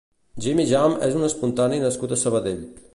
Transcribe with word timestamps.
Jimmy 0.45 0.65
Jump 0.71 0.97
és 1.09 1.19
un 1.21 1.29
espontani 1.29 1.81
nascut 1.87 2.17
a 2.19 2.23
Sabadell. 2.27 2.71